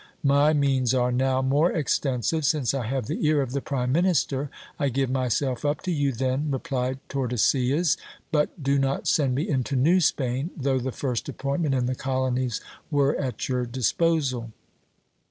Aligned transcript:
My 0.23 0.51
means 0.51 0.95
are 0.95 1.11
now 1.11 1.43
more 1.43 1.71
extensive, 1.71 2.43
since 2.43 2.73
I 2.73 2.87
have 2.87 3.05
the 3.05 3.23
ear 3.27 3.39
of 3.39 3.51
the 3.51 3.61
prime 3.61 3.91
minister. 3.91 4.49
I 4.79 4.89
give 4.89 5.11
myself 5.11 5.63
up 5.63 5.81
to 5.81 5.91
you 5.91 6.11
then, 6.11 6.49
replied 6.49 6.97
Tordesillas; 7.07 7.97
but 8.31 8.63
do 8.63 8.79
not 8.79 9.05
send 9.07 9.35
me 9.35 9.47
into 9.47 9.75
New 9.75 9.99
Spain, 9.99 10.49
though 10.57 10.79
the 10.79 10.91
first 10.91 11.29
appointment 11.29 11.75
in 11.75 11.85
the 11.85 11.93
colonies 11.93 12.61
were 12.89 13.15
at 13.17 13.47
your 13.47 13.67
disposal. 13.67 14.51